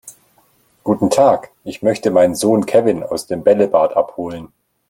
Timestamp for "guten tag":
0.83-1.51